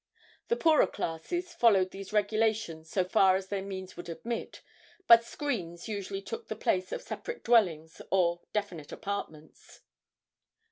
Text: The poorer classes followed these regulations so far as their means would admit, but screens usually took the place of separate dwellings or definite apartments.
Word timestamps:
The 0.47 0.55
poorer 0.55 0.87
classes 0.87 1.53
followed 1.53 1.91
these 1.91 2.11
regulations 2.11 2.89
so 2.89 3.03
far 3.05 3.35
as 3.35 3.49
their 3.49 3.61
means 3.61 3.95
would 3.95 4.09
admit, 4.09 4.63
but 5.05 5.23
screens 5.23 5.87
usually 5.87 6.23
took 6.23 6.47
the 6.47 6.55
place 6.55 6.91
of 6.91 7.03
separate 7.03 7.43
dwellings 7.43 8.01
or 8.09 8.41
definite 8.51 8.91
apartments. 8.91 9.81